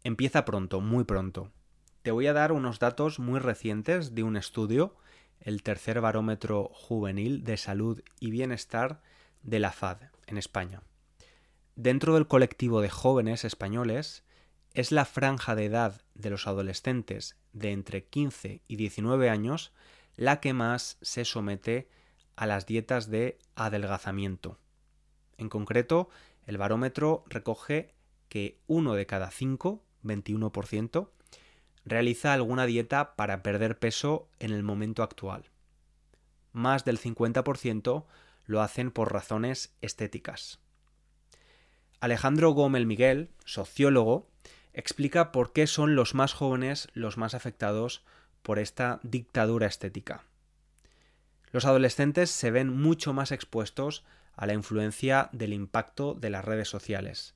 empieza 0.02 0.46
pronto, 0.46 0.80
muy 0.80 1.04
pronto. 1.04 1.52
Te 2.00 2.10
voy 2.10 2.26
a 2.26 2.32
dar 2.32 2.52
unos 2.52 2.78
datos 2.78 3.18
muy 3.18 3.38
recientes 3.38 4.14
de 4.14 4.22
un 4.22 4.38
estudio, 4.38 4.96
el 5.40 5.62
tercer 5.62 6.00
barómetro 6.00 6.70
juvenil 6.72 7.44
de 7.44 7.56
salud 7.56 8.02
y 8.20 8.30
bienestar 8.30 9.02
de 9.42 9.58
la 9.58 9.72
FAD 9.72 9.98
en 10.26 10.38
España. 10.38 10.82
Dentro 11.76 12.14
del 12.14 12.26
colectivo 12.26 12.80
de 12.80 12.90
jóvenes 12.90 13.44
españoles, 13.44 14.24
es 14.74 14.92
la 14.92 15.04
franja 15.04 15.54
de 15.54 15.66
edad 15.66 16.02
de 16.14 16.30
los 16.30 16.46
adolescentes 16.46 17.36
de 17.52 17.72
entre 17.72 18.04
15 18.04 18.62
y 18.66 18.76
19 18.76 19.28
años 19.28 19.72
la 20.16 20.40
que 20.40 20.52
más 20.52 20.98
se 21.00 21.24
somete 21.24 21.88
a 22.36 22.46
las 22.46 22.66
dietas 22.66 23.10
de 23.10 23.38
adelgazamiento. 23.54 24.58
En 25.38 25.48
concreto, 25.48 26.08
el 26.46 26.58
barómetro 26.58 27.24
recoge 27.28 27.94
que 28.28 28.60
uno 28.66 28.94
de 28.94 29.06
cada 29.06 29.30
cinco, 29.30 29.84
21%, 30.04 31.10
realiza 31.84 32.32
alguna 32.32 32.66
dieta 32.66 33.14
para 33.16 33.42
perder 33.42 33.78
peso 33.78 34.28
en 34.38 34.52
el 34.52 34.62
momento 34.62 35.02
actual. 35.02 35.44
Más 36.52 36.84
del 36.84 36.98
50% 36.98 38.04
lo 38.46 38.62
hacen 38.62 38.90
por 38.90 39.12
razones 39.12 39.74
estéticas. 39.80 40.58
Alejandro 42.00 42.50
Gómez 42.50 42.86
Miguel, 42.86 43.30
sociólogo, 43.44 44.28
explica 44.72 45.32
por 45.32 45.52
qué 45.52 45.66
son 45.66 45.94
los 45.94 46.14
más 46.14 46.32
jóvenes 46.32 46.88
los 46.94 47.16
más 47.16 47.34
afectados 47.34 48.02
por 48.42 48.58
esta 48.58 49.00
dictadura 49.02 49.66
estética. 49.66 50.24
Los 51.52 51.64
adolescentes 51.64 52.30
se 52.30 52.50
ven 52.50 52.68
mucho 52.68 53.12
más 53.12 53.32
expuestos 53.32 54.04
a 54.34 54.46
la 54.46 54.54
influencia 54.54 55.28
del 55.32 55.52
impacto 55.52 56.14
de 56.14 56.30
las 56.30 56.44
redes 56.44 56.68
sociales. 56.68 57.34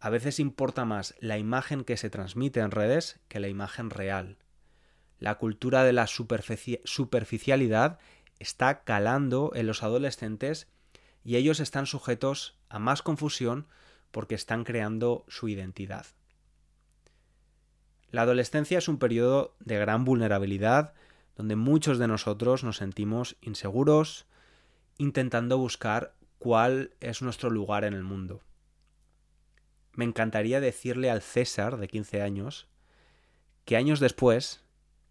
A 0.00 0.08
veces 0.08 0.40
importa 0.40 0.86
más 0.86 1.14
la 1.20 1.36
imagen 1.36 1.84
que 1.84 1.98
se 1.98 2.08
transmite 2.08 2.60
en 2.60 2.70
redes 2.70 3.20
que 3.28 3.38
la 3.38 3.48
imagen 3.48 3.90
real. 3.90 4.38
La 5.18 5.36
cultura 5.36 5.84
de 5.84 5.92
la 5.92 6.06
superficialidad 6.06 7.98
está 8.38 8.82
calando 8.82 9.52
en 9.54 9.66
los 9.66 9.82
adolescentes 9.82 10.68
y 11.22 11.36
ellos 11.36 11.60
están 11.60 11.84
sujetos 11.84 12.56
a 12.70 12.78
más 12.78 13.02
confusión 13.02 13.66
porque 14.10 14.34
están 14.34 14.64
creando 14.64 15.26
su 15.28 15.48
identidad. 15.48 16.06
La 18.10 18.22
adolescencia 18.22 18.78
es 18.78 18.88
un 18.88 18.98
periodo 18.98 19.54
de 19.60 19.76
gran 19.76 20.06
vulnerabilidad 20.06 20.94
donde 21.36 21.56
muchos 21.56 21.98
de 21.98 22.08
nosotros 22.08 22.64
nos 22.64 22.78
sentimos 22.78 23.36
inseguros, 23.42 24.26
intentando 24.96 25.58
buscar 25.58 26.14
cuál 26.38 26.94
es 27.00 27.20
nuestro 27.20 27.50
lugar 27.50 27.84
en 27.84 27.92
el 27.92 28.02
mundo. 28.02 28.40
Me 29.92 30.04
encantaría 30.04 30.60
decirle 30.60 31.10
al 31.10 31.22
César 31.22 31.76
de 31.76 31.88
15 31.88 32.22
años 32.22 32.68
que 33.64 33.76
años 33.76 34.00
después 34.00 34.62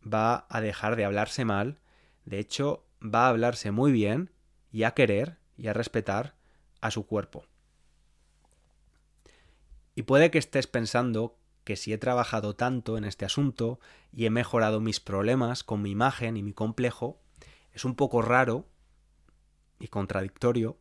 va 0.01 0.45
a 0.49 0.61
dejar 0.61 0.95
de 0.95 1.05
hablarse 1.05 1.45
mal, 1.45 1.79
de 2.25 2.39
hecho 2.39 2.85
va 3.03 3.25
a 3.25 3.29
hablarse 3.29 3.71
muy 3.71 3.91
bien 3.91 4.31
y 4.71 4.83
a 4.83 4.91
querer 4.91 5.37
y 5.57 5.67
a 5.67 5.73
respetar 5.73 6.35
a 6.81 6.91
su 6.91 7.05
cuerpo. 7.05 7.45
Y 9.95 10.03
puede 10.03 10.31
que 10.31 10.37
estés 10.37 10.67
pensando 10.67 11.37
que 11.63 11.75
si 11.75 11.93
he 11.93 11.97
trabajado 11.97 12.55
tanto 12.55 12.97
en 12.97 13.03
este 13.03 13.25
asunto 13.25 13.79
y 14.11 14.25
he 14.25 14.29
mejorado 14.29 14.79
mis 14.79 14.99
problemas 14.99 15.63
con 15.63 15.81
mi 15.81 15.91
imagen 15.91 16.37
y 16.37 16.43
mi 16.43 16.53
complejo, 16.53 17.19
es 17.73 17.85
un 17.85 17.95
poco 17.95 18.21
raro 18.21 18.65
y 19.77 19.87
contradictorio 19.87 20.77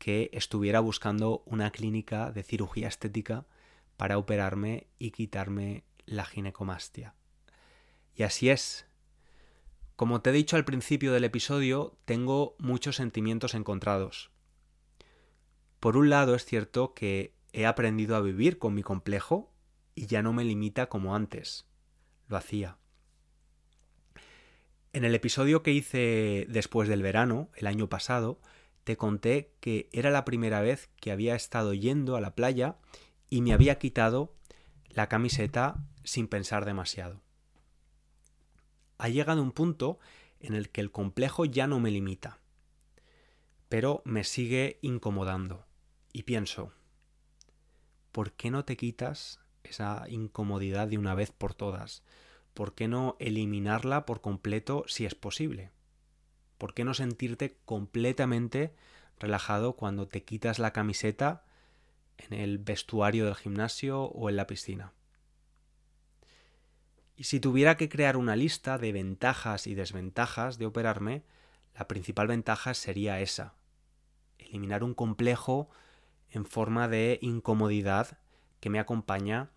que 0.00 0.30
estuviera 0.32 0.80
buscando 0.80 1.42
una 1.44 1.70
clínica 1.70 2.32
de 2.32 2.42
cirugía 2.42 2.88
estética 2.88 3.44
para 3.98 4.16
operarme 4.16 4.86
y 4.98 5.10
quitarme 5.10 5.84
la 6.06 6.24
ginecomastia. 6.24 7.14
Y 8.16 8.22
así 8.22 8.48
es. 8.48 8.86
Como 9.96 10.22
te 10.22 10.30
he 10.30 10.32
dicho 10.32 10.56
al 10.56 10.64
principio 10.64 11.12
del 11.12 11.24
episodio, 11.24 11.98
tengo 12.06 12.56
muchos 12.58 12.96
sentimientos 12.96 13.52
encontrados. 13.52 14.30
Por 15.80 15.98
un 15.98 16.08
lado 16.08 16.34
es 16.34 16.46
cierto 16.46 16.94
que 16.94 17.34
he 17.52 17.66
aprendido 17.66 18.16
a 18.16 18.22
vivir 18.22 18.58
con 18.58 18.72
mi 18.72 18.82
complejo 18.82 19.52
y 19.94 20.06
ya 20.06 20.22
no 20.22 20.32
me 20.32 20.44
limita 20.44 20.88
como 20.88 21.14
antes. 21.14 21.66
Lo 22.26 22.38
hacía. 22.38 22.78
En 24.94 25.04
el 25.04 25.14
episodio 25.14 25.62
que 25.62 25.72
hice 25.72 26.46
después 26.48 26.88
del 26.88 27.02
verano, 27.02 27.50
el 27.54 27.66
año 27.66 27.90
pasado, 27.90 28.40
te 28.84 28.96
conté 28.96 29.52
que 29.60 29.88
era 29.92 30.10
la 30.10 30.24
primera 30.24 30.60
vez 30.60 30.88
que 31.00 31.12
había 31.12 31.34
estado 31.34 31.74
yendo 31.74 32.16
a 32.16 32.20
la 32.20 32.34
playa 32.34 32.76
y 33.28 33.42
me 33.42 33.52
había 33.52 33.78
quitado 33.78 34.34
la 34.88 35.08
camiseta 35.08 35.84
sin 36.04 36.28
pensar 36.28 36.64
demasiado. 36.64 37.20
Ha 38.98 39.08
llegado 39.08 39.42
un 39.42 39.52
punto 39.52 39.98
en 40.40 40.54
el 40.54 40.70
que 40.70 40.80
el 40.80 40.90
complejo 40.90 41.44
ya 41.44 41.66
no 41.66 41.80
me 41.80 41.90
limita, 41.90 42.40
pero 43.68 44.02
me 44.04 44.24
sigue 44.24 44.78
incomodando. 44.82 45.64
Y 46.12 46.24
pienso, 46.24 46.72
¿por 48.10 48.32
qué 48.32 48.50
no 48.50 48.64
te 48.64 48.76
quitas 48.76 49.40
esa 49.62 50.04
incomodidad 50.08 50.88
de 50.88 50.98
una 50.98 51.14
vez 51.14 51.30
por 51.30 51.54
todas? 51.54 52.02
¿Por 52.54 52.74
qué 52.74 52.88
no 52.88 53.16
eliminarla 53.20 54.06
por 54.06 54.20
completo 54.20 54.84
si 54.88 55.06
es 55.06 55.14
posible? 55.14 55.70
¿Por 56.60 56.74
qué 56.74 56.84
no 56.84 56.92
sentirte 56.92 57.56
completamente 57.64 58.74
relajado 59.18 59.76
cuando 59.76 60.08
te 60.08 60.24
quitas 60.24 60.58
la 60.58 60.74
camiseta 60.74 61.42
en 62.18 62.34
el 62.34 62.58
vestuario 62.58 63.24
del 63.24 63.34
gimnasio 63.34 64.02
o 64.02 64.28
en 64.28 64.36
la 64.36 64.46
piscina? 64.46 64.92
Y 67.16 67.24
si 67.24 67.40
tuviera 67.40 67.78
que 67.78 67.88
crear 67.88 68.18
una 68.18 68.36
lista 68.36 68.76
de 68.76 68.92
ventajas 68.92 69.66
y 69.66 69.74
desventajas 69.74 70.58
de 70.58 70.66
operarme, 70.66 71.22
la 71.74 71.88
principal 71.88 72.26
ventaja 72.26 72.74
sería 72.74 73.20
esa. 73.20 73.54
Eliminar 74.36 74.84
un 74.84 74.92
complejo 74.92 75.70
en 76.28 76.44
forma 76.44 76.88
de 76.88 77.18
incomodidad 77.22 78.18
que 78.60 78.68
me 78.68 78.80
acompaña 78.80 79.48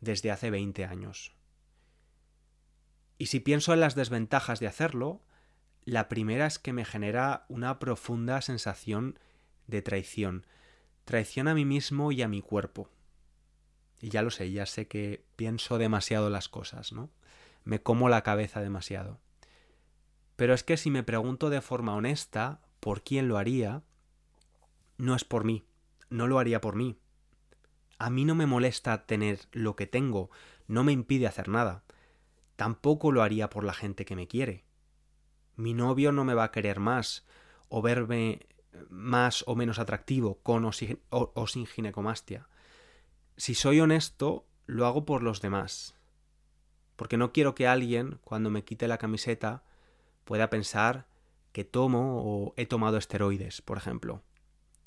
desde 0.00 0.32
hace 0.32 0.50
20 0.50 0.86
años. 0.86 1.36
Y 3.16 3.26
si 3.26 3.38
pienso 3.38 3.72
en 3.72 3.78
las 3.78 3.94
desventajas 3.94 4.58
de 4.58 4.66
hacerlo, 4.66 5.22
la 5.88 6.10
primera 6.10 6.46
es 6.46 6.58
que 6.58 6.74
me 6.74 6.84
genera 6.84 7.46
una 7.48 7.78
profunda 7.78 8.42
sensación 8.42 9.18
de 9.68 9.80
traición. 9.80 10.44
Traición 11.06 11.48
a 11.48 11.54
mí 11.54 11.64
mismo 11.64 12.12
y 12.12 12.20
a 12.20 12.28
mi 12.28 12.42
cuerpo. 12.42 12.90
Y 14.02 14.10
ya 14.10 14.20
lo 14.20 14.30
sé, 14.30 14.52
ya 14.52 14.66
sé 14.66 14.86
que 14.86 15.24
pienso 15.36 15.78
demasiado 15.78 16.28
las 16.28 16.50
cosas, 16.50 16.92
¿no? 16.92 17.08
Me 17.64 17.82
como 17.82 18.10
la 18.10 18.22
cabeza 18.22 18.60
demasiado. 18.60 19.18
Pero 20.36 20.52
es 20.52 20.62
que 20.62 20.76
si 20.76 20.90
me 20.90 21.02
pregunto 21.02 21.48
de 21.48 21.62
forma 21.62 21.94
honesta 21.94 22.60
por 22.80 23.02
quién 23.02 23.26
lo 23.26 23.38
haría, 23.38 23.82
no 24.98 25.16
es 25.16 25.24
por 25.24 25.44
mí, 25.44 25.64
no 26.10 26.26
lo 26.26 26.38
haría 26.38 26.60
por 26.60 26.76
mí. 26.76 26.98
A 27.98 28.10
mí 28.10 28.26
no 28.26 28.34
me 28.34 28.44
molesta 28.44 29.06
tener 29.06 29.40
lo 29.52 29.74
que 29.74 29.86
tengo, 29.86 30.30
no 30.66 30.84
me 30.84 30.92
impide 30.92 31.26
hacer 31.26 31.48
nada. 31.48 31.82
Tampoco 32.56 33.10
lo 33.10 33.22
haría 33.22 33.48
por 33.48 33.64
la 33.64 33.72
gente 33.72 34.04
que 34.04 34.16
me 34.16 34.28
quiere 34.28 34.67
mi 35.58 35.74
novio 35.74 36.12
no 36.12 36.24
me 36.24 36.34
va 36.34 36.44
a 36.44 36.52
querer 36.52 36.78
más 36.78 37.26
o 37.68 37.82
verme 37.82 38.46
más 38.90 39.42
o 39.48 39.56
menos 39.56 39.80
atractivo 39.80 40.38
con 40.42 40.64
o 40.64 40.72
sin, 40.72 41.66
ginecomastia. 41.66 42.48
Si 43.36 43.54
soy 43.54 43.80
honesto, 43.80 44.46
lo 44.66 44.86
hago 44.86 45.04
por 45.04 45.24
los 45.24 45.40
demás. 45.40 45.96
Porque 46.94 47.16
no 47.16 47.32
quiero 47.32 47.56
que 47.56 47.66
alguien, 47.66 48.20
cuando 48.22 48.50
me 48.50 48.62
quite 48.62 48.86
la 48.86 48.98
camiseta, 48.98 49.64
pueda 50.24 50.48
pensar 50.48 51.06
que 51.50 51.64
tomo 51.64 52.22
o 52.24 52.54
he 52.56 52.64
tomado 52.66 52.96
esteroides, 52.96 53.60
por 53.60 53.78
ejemplo, 53.78 54.22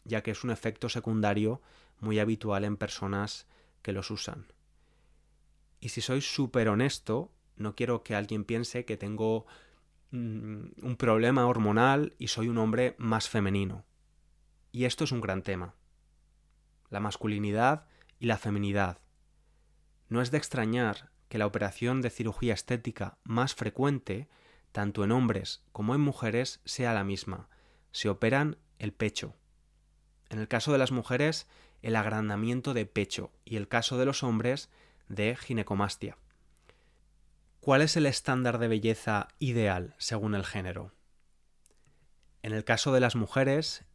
ya 0.05 0.23
que 0.23 0.31
es 0.31 0.45
un 0.45 0.51
efecto 0.51 0.87
secundario 0.87 1.61
muy 1.99 2.19
habitual 2.19 2.63
en 2.63 2.77
personas 2.77 3.45
que 3.81 3.91
los 3.91 4.09
usan. 4.09 4.45
Y 5.81 5.89
si 5.89 5.99
soy 5.99 6.21
súper 6.21 6.69
honesto, 6.69 7.29
no 7.57 7.75
quiero 7.75 8.03
que 8.03 8.15
alguien 8.15 8.45
piense 8.45 8.85
que 8.85 8.95
tengo 8.95 9.45
un 10.11 10.95
problema 10.97 11.45
hormonal 11.45 12.15
y 12.17 12.27
soy 12.27 12.49
un 12.49 12.57
hombre 12.57 12.95
más 12.97 13.29
femenino. 13.29 13.85
Y 14.71 14.85
esto 14.85 15.03
es 15.03 15.11
un 15.11 15.21
gran 15.21 15.41
tema. 15.41 15.75
La 16.89 16.99
masculinidad 16.99 17.85
y 18.19 18.25
la 18.25 18.37
feminidad. 18.37 18.99
No 20.09 20.21
es 20.21 20.31
de 20.31 20.37
extrañar 20.37 21.09
que 21.29 21.37
la 21.37 21.45
operación 21.45 22.01
de 22.01 22.09
cirugía 22.09 22.53
estética 22.53 23.17
más 23.23 23.55
frecuente, 23.55 24.27
tanto 24.73 25.05
en 25.05 25.13
hombres 25.13 25.63
como 25.71 25.95
en 25.95 26.01
mujeres, 26.01 26.59
sea 26.65 26.93
la 26.93 27.05
misma. 27.05 27.47
Se 27.91 28.09
operan 28.09 28.57
el 28.79 28.91
pecho. 28.91 29.35
En 30.29 30.39
el 30.39 30.49
caso 30.49 30.73
de 30.73 30.77
las 30.77 30.91
mujeres, 30.91 31.47
el 31.81 31.95
agrandamiento 31.95 32.73
de 32.73 32.85
pecho 32.85 33.31
y 33.45 33.55
el 33.55 33.69
caso 33.69 33.97
de 33.97 34.05
los 34.05 34.23
hombres, 34.23 34.69
de 35.07 35.35
ginecomastia. 35.35 36.17
¿Cuál 37.61 37.83
es 37.83 37.95
el 37.95 38.07
estándar 38.07 38.57
de 38.57 38.67
belleza 38.67 39.27
ideal 39.37 39.93
según 39.99 40.33
el 40.33 40.43
género? 40.43 40.95
En 42.41 42.53
el 42.53 42.63
caso 42.63 42.91
de 42.91 42.99
las 42.99 43.15
mujeres 43.15 43.85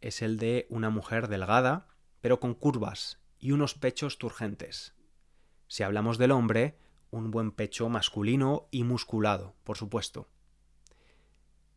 es 0.00 0.22
el 0.22 0.38
de 0.38 0.66
una 0.70 0.90
mujer 0.90 1.28
delgada, 1.28 1.86
pero 2.20 2.40
con 2.40 2.54
curvas 2.54 3.20
y 3.38 3.52
unos 3.52 3.74
pechos 3.74 4.18
turgentes. 4.18 4.96
Si 5.68 5.84
hablamos 5.84 6.18
del 6.18 6.32
hombre, 6.32 6.76
un 7.12 7.30
buen 7.30 7.52
pecho 7.52 7.88
masculino 7.88 8.66
y 8.72 8.82
musculado, 8.82 9.54
por 9.62 9.76
supuesto. 9.76 10.28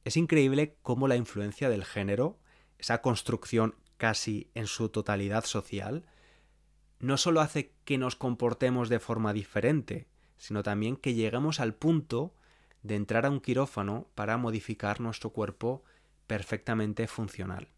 Es 0.03 0.17
increíble 0.17 0.79
cómo 0.81 1.08
la 1.08 1.15
influencia 1.15 1.69
del 1.69 1.86
género, 1.86 2.39
esa 2.79 3.03
construcción 3.03 3.75
casi 3.97 4.49
en 4.55 4.65
su 4.65 4.89
totalidad 4.89 5.45
social, 5.45 6.08
no 6.97 7.17
solo 7.17 7.39
hace 7.39 7.75
que 7.86 7.99
nos 7.99 8.15
comportemos 8.15 8.89
de 8.89 8.99
forma 8.99 9.31
diferente, 9.31 10.08
sino 10.38 10.63
también 10.63 10.98
que 10.98 11.13
lleguemos 11.13 11.60
al 11.60 11.74
punto 11.74 12.34
de 12.84 12.95
entrar 12.95 13.26
a 13.26 13.30
un 13.30 13.41
quirófano 13.41 14.08
para 14.15 14.38
modificar 14.38 15.02
nuestro 15.02 15.32
cuerpo 15.32 15.84
perfectamente 16.28 17.08
funcional. 17.08 17.69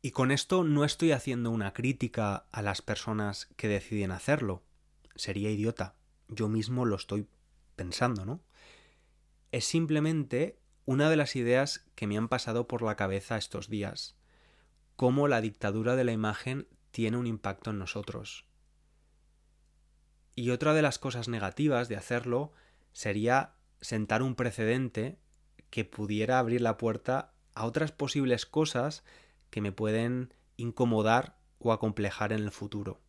Y 0.00 0.10
con 0.10 0.30
esto 0.30 0.64
no 0.64 0.84
estoy 0.84 1.12
haciendo 1.12 1.50
una 1.50 1.72
crítica 1.72 2.46
a 2.52 2.62
las 2.62 2.82
personas 2.82 3.48
que 3.56 3.68
deciden 3.68 4.10
hacerlo. 4.10 4.62
Sería 5.14 5.50
idiota. 5.50 5.94
Yo 6.28 6.48
mismo 6.48 6.84
lo 6.84 6.96
estoy 6.96 7.26
pensando, 7.76 8.24
¿no? 8.24 8.40
Es 9.50 9.64
simplemente 9.64 10.58
una 10.84 11.08
de 11.08 11.16
las 11.16 11.36
ideas 11.36 11.86
que 11.94 12.06
me 12.06 12.18
han 12.18 12.28
pasado 12.28 12.68
por 12.68 12.82
la 12.82 12.96
cabeza 12.96 13.38
estos 13.38 13.68
días. 13.68 14.16
Cómo 14.96 15.28
la 15.28 15.40
dictadura 15.40 15.96
de 15.96 16.04
la 16.04 16.12
imagen 16.12 16.68
tiene 16.90 17.16
un 17.16 17.26
impacto 17.26 17.70
en 17.70 17.78
nosotros. 17.78 18.44
Y 20.34 20.50
otra 20.50 20.74
de 20.74 20.82
las 20.82 20.98
cosas 20.98 21.28
negativas 21.28 21.88
de 21.88 21.96
hacerlo 21.96 22.52
sería 22.92 23.54
sentar 23.80 24.22
un 24.22 24.34
precedente 24.34 25.18
que 25.70 25.84
pudiera 25.84 26.38
abrir 26.38 26.60
la 26.60 26.76
puerta 26.76 27.32
a 27.54 27.66
otras 27.66 27.92
posibles 27.92 28.46
cosas 28.46 29.04
que 29.50 29.60
me 29.60 29.72
pueden 29.72 30.32
incomodar 30.56 31.36
o 31.58 31.72
acomplejar 31.72 32.32
en 32.32 32.40
el 32.40 32.50
futuro. 32.50 33.00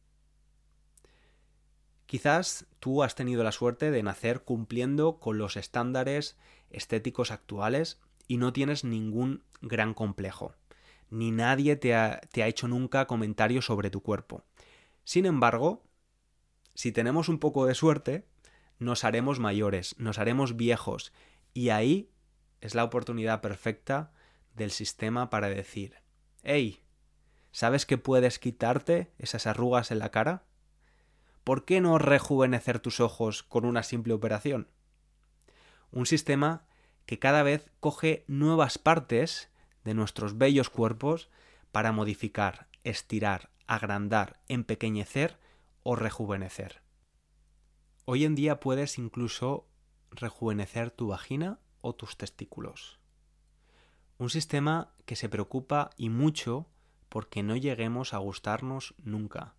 Quizás 2.06 2.68
tú 2.80 3.04
has 3.04 3.16
tenido 3.16 3.44
la 3.44 3.52
suerte 3.52 3.90
de 3.90 4.04
nacer 4.04 4.44
cumpliendo 4.44 5.20
con 5.20 5.38
los 5.38 5.58
estándares 5.58 6.38
estéticos 6.70 7.32
actuales 7.32 8.00
y 8.28 8.38
no 8.38 8.54
tienes 8.54 8.84
ningún 8.84 9.44
gran 9.62 9.94
complejo, 9.94 10.54
ni 11.10 11.32
nadie 11.32 11.76
te 11.76 11.96
ha, 11.96 12.22
hecho 12.34 12.68
nunca 12.68 13.08
comentarios 13.08 13.66
sobre 13.66 13.90
tu 13.90 14.02
cuerpo. 14.02 14.44
Sin 15.04 15.26
embargo, 15.26 15.84
si 16.76 16.92
tenemos 16.92 17.30
un 17.30 17.40
poco 17.40 17.66
de 17.66 17.74
suerte, 17.74 18.28
nos 18.78 19.04
haremos 19.04 19.40
mayores, 19.40 19.96
nos 19.98 20.20
haremos 20.20 20.56
viejos, 20.56 21.14
y 21.54 21.70
ahí 21.70 22.12
es 22.62 22.76
la 22.76 22.84
oportunidad 22.84 23.42
perfecta 23.42 24.12
del 24.54 24.72
sistema 24.72 25.30
para 25.30 25.50
decir, 25.50 25.96
Hey, 26.44 26.84
¿sabes 27.52 27.86
que 27.86 27.98
puedes 27.98 28.38
quitarte 28.40 29.12
esas 29.18 29.48
arrugas 29.48 29.90
en 29.90 30.00
la 30.00 30.12
cara? 30.12 30.44
¿Por 31.44 31.64
qué 31.64 31.80
no 31.80 31.98
rejuvenecer 31.98 32.80
tus 32.80 33.00
ojos 33.00 33.44
con 33.44 33.66
una 33.66 33.82
simple 33.82 34.14
operación? 34.14 34.68
Un 35.92 36.06
sistema 36.06 36.66
que 37.06 37.20
cada 37.20 37.44
vez 37.44 37.72
coge 37.80 38.26
nuevas 38.28 38.78
partes 38.78 39.50
de 39.84 39.94
nuestros 39.94 40.38
bellos 40.38 40.70
cuerpos 40.70 41.30
para 41.72 41.92
modificar, 41.92 42.68
estirar, 42.84 43.50
agrandar, 43.68 44.40
empequeñecer 44.48 45.38
o 45.88 45.96
rejuvenecer. 45.96 46.82
Hoy 48.06 48.26
en 48.26 48.34
día 48.34 48.60
puedes 48.60 48.98
incluso 48.98 49.68
rejuvenecer 50.10 50.90
tu 50.90 51.10
vagina 51.10 51.60
o 51.82 51.94
tus 51.94 52.18
testículos. 52.18 53.00
Un 54.18 54.32
sistema 54.32 54.96
que 55.06 55.16
se 55.16 55.30
preocupa 55.30 55.92
y 55.96 56.10
mucho 56.10 56.66
porque 57.08 57.44
no 57.44 57.56
lleguemos 57.56 58.16
a 58.16 58.18
gustarnos 58.18 58.96
nunca. 59.04 59.54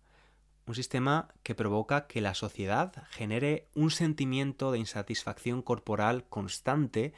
Un 0.65 0.75
sistema 0.75 1.29
que 1.43 1.55
provoca 1.55 2.07
que 2.07 2.19
la 2.19 2.33
sociedad 2.33 2.91
genere 3.09 3.69
un 3.73 3.89
sentimiento 3.89 4.73
de 4.73 4.79
insatisfacción 4.79 5.61
corporal 5.61 6.27
constante 6.27 7.13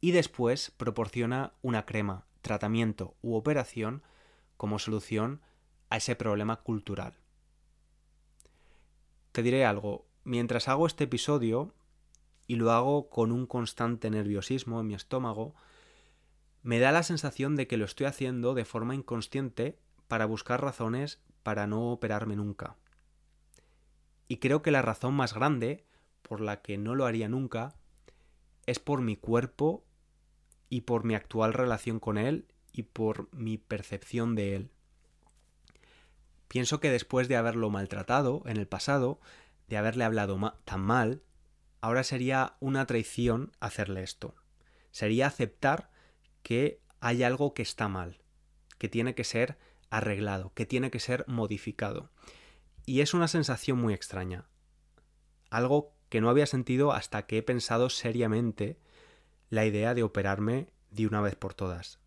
y 0.00 0.12
después 0.12 0.70
proporciona 0.70 1.52
una 1.62 1.84
crema, 1.84 2.26
tratamiento 2.42 3.16
u 3.22 3.34
operación 3.34 4.04
como 4.56 4.78
solución 4.78 5.40
a 5.90 5.96
ese 5.96 6.14
problema 6.14 6.60
cultural. 6.60 7.21
Te 9.32 9.42
diré 9.42 9.64
algo, 9.64 10.04
mientras 10.24 10.68
hago 10.68 10.86
este 10.86 11.04
episodio, 11.04 11.74
y 12.46 12.56
lo 12.56 12.70
hago 12.70 13.08
con 13.08 13.32
un 13.32 13.46
constante 13.46 14.10
nerviosismo 14.10 14.80
en 14.80 14.86
mi 14.86 14.94
estómago, 14.94 15.54
me 16.62 16.78
da 16.78 16.92
la 16.92 17.02
sensación 17.02 17.56
de 17.56 17.66
que 17.66 17.78
lo 17.78 17.86
estoy 17.86 18.06
haciendo 18.06 18.52
de 18.52 18.66
forma 18.66 18.94
inconsciente 18.94 19.78
para 20.06 20.26
buscar 20.26 20.60
razones 20.60 21.18
para 21.42 21.66
no 21.66 21.90
operarme 21.92 22.36
nunca. 22.36 22.76
Y 24.28 24.36
creo 24.36 24.60
que 24.60 24.70
la 24.70 24.82
razón 24.82 25.14
más 25.14 25.32
grande 25.32 25.86
por 26.20 26.40
la 26.42 26.60
que 26.60 26.76
no 26.76 26.94
lo 26.94 27.06
haría 27.06 27.28
nunca 27.28 27.74
es 28.66 28.78
por 28.78 29.00
mi 29.00 29.16
cuerpo 29.16 29.82
y 30.68 30.82
por 30.82 31.04
mi 31.04 31.14
actual 31.14 31.54
relación 31.54 32.00
con 32.00 32.18
él 32.18 32.46
y 32.72 32.82
por 32.84 33.34
mi 33.34 33.56
percepción 33.56 34.34
de 34.34 34.56
él. 34.56 34.71
Pienso 36.52 36.80
que 36.80 36.90
después 36.90 37.28
de 37.28 37.36
haberlo 37.36 37.70
maltratado 37.70 38.42
en 38.44 38.58
el 38.58 38.68
pasado, 38.68 39.18
de 39.68 39.78
haberle 39.78 40.04
hablado 40.04 40.58
tan 40.66 40.82
mal, 40.82 41.22
ahora 41.80 42.04
sería 42.04 42.56
una 42.60 42.84
traición 42.84 43.52
hacerle 43.58 44.02
esto. 44.02 44.34
Sería 44.90 45.28
aceptar 45.28 45.88
que 46.42 46.82
hay 47.00 47.22
algo 47.22 47.54
que 47.54 47.62
está 47.62 47.88
mal, 47.88 48.20
que 48.76 48.90
tiene 48.90 49.14
que 49.14 49.24
ser 49.24 49.56
arreglado, 49.88 50.52
que 50.52 50.66
tiene 50.66 50.90
que 50.90 51.00
ser 51.00 51.24
modificado. 51.26 52.10
Y 52.84 53.00
es 53.00 53.14
una 53.14 53.28
sensación 53.28 53.78
muy 53.78 53.94
extraña. 53.94 54.44
Algo 55.48 55.94
que 56.10 56.20
no 56.20 56.28
había 56.28 56.44
sentido 56.44 56.92
hasta 56.92 57.24
que 57.24 57.38
he 57.38 57.42
pensado 57.42 57.88
seriamente 57.88 58.78
la 59.48 59.64
idea 59.64 59.94
de 59.94 60.02
operarme 60.02 60.68
de 60.90 61.06
una 61.06 61.22
vez 61.22 61.34
por 61.34 61.54
todas. 61.54 62.01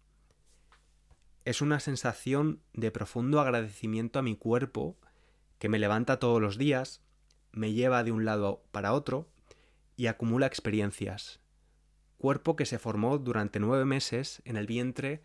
Es 1.45 1.62
una 1.62 1.79
sensación 1.79 2.60
de 2.73 2.89
profundo 2.89 3.39
agradecimiento 3.39 4.17
a 4.17 4.23
mi 4.23 4.36
cuerpo 4.36 4.97
que 5.60 5.69
me 5.69 5.77
levanta 5.77 6.17
todos 6.17 6.41
los 6.41 6.58
días, 6.58 7.03
me 7.51 7.71
lleva 7.71 8.03
de 8.03 8.12
un 8.12 8.25
lado 8.25 8.63
para 8.71 8.93
otro 8.93 9.29
y 9.95 10.08
acumula 10.08 10.47
experiencias, 10.47 11.39
cuerpo 12.17 12.55
que 12.55 12.65
se 12.65 12.79
formó 12.79 13.19
durante 13.19 13.60
nueve 13.60 13.86
meses 13.86 14.41
en 14.43 14.58
el 14.58 14.65
vientre 14.65 15.21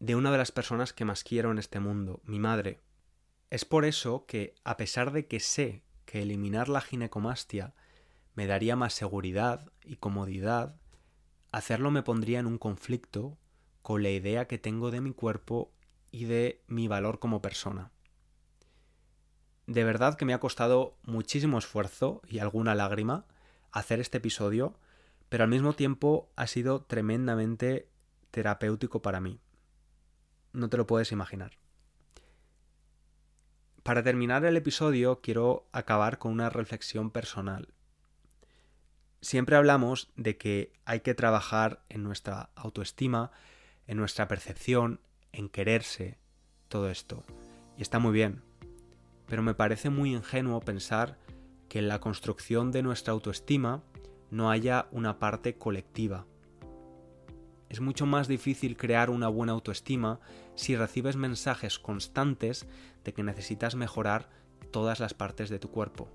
de 0.00 0.16
una 0.16 0.30
de 0.30 0.36
las 0.36 0.52
personas 0.52 0.92
que 0.92 1.06
más 1.06 1.24
quiero 1.24 1.50
en 1.50 1.58
este 1.58 1.80
mundo, 1.80 2.20
mi 2.24 2.38
madre. 2.38 2.80
Es 3.48 3.64
por 3.64 3.86
eso 3.86 4.26
que, 4.26 4.54
a 4.64 4.76
pesar 4.76 5.12
de 5.12 5.26
que 5.26 5.40
sé 5.40 5.82
que 6.04 6.20
eliminar 6.20 6.68
la 6.68 6.82
ginecomastia 6.82 7.72
me 8.34 8.46
daría 8.46 8.76
más 8.76 8.92
seguridad 8.92 9.72
y 9.82 9.96
comodidad, 9.96 10.76
hacerlo 11.52 11.90
me 11.90 12.02
pondría 12.02 12.38
en 12.38 12.46
un 12.46 12.58
conflicto 12.58 13.38
con 13.88 14.02
la 14.02 14.10
idea 14.10 14.46
que 14.46 14.58
tengo 14.58 14.90
de 14.90 15.00
mi 15.00 15.14
cuerpo 15.14 15.72
y 16.10 16.26
de 16.26 16.62
mi 16.66 16.88
valor 16.88 17.20
como 17.20 17.40
persona. 17.40 17.90
De 19.66 19.82
verdad 19.82 20.14
que 20.18 20.26
me 20.26 20.34
ha 20.34 20.40
costado 20.40 20.98
muchísimo 21.04 21.56
esfuerzo 21.56 22.20
y 22.28 22.40
alguna 22.40 22.74
lágrima 22.74 23.24
hacer 23.72 23.98
este 23.98 24.18
episodio 24.18 24.76
pero 25.30 25.44
al 25.44 25.48
mismo 25.48 25.72
tiempo 25.72 26.30
ha 26.36 26.46
sido 26.46 26.82
tremendamente 26.82 27.88
terapéutico 28.30 29.00
para 29.00 29.20
mí. 29.20 29.40
No 30.52 30.68
te 30.68 30.76
lo 30.76 30.86
puedes 30.86 31.10
imaginar. 31.10 31.52
Para 33.84 34.02
terminar 34.02 34.44
el 34.44 34.58
episodio 34.58 35.22
quiero 35.22 35.66
acabar 35.72 36.18
con 36.18 36.32
una 36.32 36.50
reflexión 36.50 37.10
personal. 37.10 37.72
Siempre 39.22 39.56
hablamos 39.56 40.10
de 40.14 40.36
que 40.36 40.74
hay 40.84 41.00
que 41.00 41.14
trabajar 41.14 41.82
en 41.88 42.02
nuestra 42.02 42.50
autoestima, 42.54 43.32
en 43.88 43.96
nuestra 43.96 44.28
percepción, 44.28 45.00
en 45.32 45.48
quererse, 45.48 46.18
todo 46.68 46.90
esto. 46.90 47.24
Y 47.76 47.82
está 47.82 47.98
muy 47.98 48.12
bien. 48.12 48.42
Pero 49.26 49.42
me 49.42 49.54
parece 49.54 49.90
muy 49.90 50.14
ingenuo 50.14 50.60
pensar 50.60 51.18
que 51.68 51.80
en 51.80 51.88
la 51.88 51.98
construcción 51.98 52.70
de 52.70 52.82
nuestra 52.82 53.12
autoestima 53.12 53.82
no 54.30 54.50
haya 54.50 54.86
una 54.92 55.18
parte 55.18 55.56
colectiva. 55.56 56.26
Es 57.68 57.80
mucho 57.80 58.06
más 58.06 58.28
difícil 58.28 58.76
crear 58.76 59.10
una 59.10 59.28
buena 59.28 59.52
autoestima 59.52 60.20
si 60.54 60.76
recibes 60.76 61.16
mensajes 61.16 61.78
constantes 61.78 62.66
de 63.04 63.12
que 63.12 63.22
necesitas 63.22 63.74
mejorar 63.74 64.30
todas 64.70 65.00
las 65.00 65.14
partes 65.14 65.50
de 65.50 65.58
tu 65.58 65.70
cuerpo. 65.70 66.08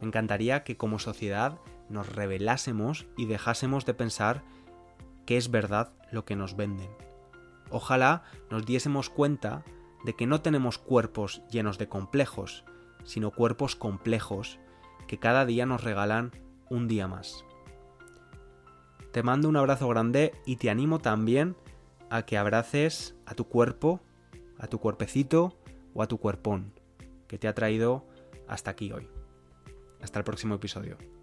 Me 0.00 0.08
encantaría 0.08 0.62
que 0.64 0.76
como 0.76 0.98
sociedad 0.98 1.58
nos 1.88 2.12
revelásemos 2.12 3.06
y 3.16 3.26
dejásemos 3.26 3.86
de 3.86 3.94
pensar 3.94 4.44
que 5.26 5.36
es 5.36 5.50
verdad 5.50 5.92
lo 6.10 6.24
que 6.24 6.36
nos 6.36 6.56
venden. 6.56 6.90
Ojalá 7.70 8.22
nos 8.50 8.64
diésemos 8.64 9.10
cuenta 9.10 9.64
de 10.04 10.14
que 10.14 10.26
no 10.26 10.40
tenemos 10.40 10.78
cuerpos 10.78 11.42
llenos 11.50 11.78
de 11.78 11.88
complejos, 11.88 12.64
sino 13.04 13.32
cuerpos 13.32 13.76
complejos 13.76 14.58
que 15.06 15.18
cada 15.18 15.44
día 15.44 15.66
nos 15.66 15.82
regalan 15.82 16.32
un 16.70 16.88
día 16.88 17.08
más. 17.08 17.44
Te 19.12 19.22
mando 19.22 19.48
un 19.48 19.56
abrazo 19.56 19.88
grande 19.88 20.32
y 20.44 20.56
te 20.56 20.70
animo 20.70 20.98
también 20.98 21.56
a 22.10 22.22
que 22.22 22.36
abraces 22.36 23.16
a 23.26 23.34
tu 23.34 23.48
cuerpo, 23.48 24.00
a 24.58 24.66
tu 24.66 24.78
cuerpecito 24.78 25.58
o 25.94 26.02
a 26.02 26.06
tu 26.06 26.18
cuerpón 26.18 26.72
que 27.26 27.38
te 27.38 27.48
ha 27.48 27.54
traído 27.54 28.06
hasta 28.46 28.70
aquí 28.70 28.92
hoy. 28.92 29.08
Hasta 30.00 30.18
el 30.18 30.24
próximo 30.24 30.54
episodio. 30.54 31.15